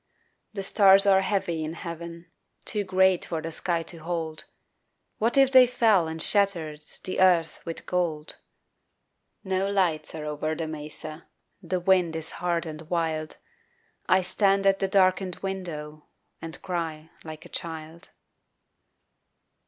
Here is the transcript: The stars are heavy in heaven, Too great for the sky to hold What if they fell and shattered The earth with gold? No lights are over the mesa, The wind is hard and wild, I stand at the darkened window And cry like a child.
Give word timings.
The 0.55 0.63
stars 0.63 1.05
are 1.05 1.21
heavy 1.21 1.63
in 1.63 1.73
heaven, 1.73 2.31
Too 2.65 2.83
great 2.83 3.23
for 3.23 3.39
the 3.39 3.51
sky 3.51 3.83
to 3.83 3.97
hold 3.97 4.45
What 5.19 5.37
if 5.37 5.51
they 5.51 5.67
fell 5.67 6.07
and 6.07 6.19
shattered 6.19 6.81
The 7.03 7.19
earth 7.21 7.61
with 7.65 7.85
gold? 7.85 8.37
No 9.43 9.69
lights 9.69 10.15
are 10.15 10.25
over 10.25 10.55
the 10.55 10.65
mesa, 10.65 11.27
The 11.61 11.79
wind 11.79 12.15
is 12.15 12.31
hard 12.41 12.65
and 12.65 12.81
wild, 12.89 13.37
I 14.09 14.23
stand 14.23 14.65
at 14.65 14.79
the 14.79 14.87
darkened 14.87 15.35
window 15.43 16.07
And 16.41 16.59
cry 16.63 17.11
like 17.23 17.45
a 17.45 17.49
child. 17.49 18.09